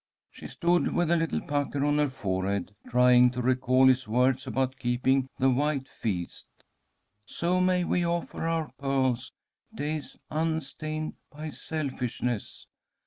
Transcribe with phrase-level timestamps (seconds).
[0.31, 4.79] She stood with a little pucker on her forehead, trying to recall his words about
[4.79, 6.47] keeping the White Feast.
[7.27, 9.31] "So may we offer our pearls,
[9.75, 12.65] days unstained by selfishness."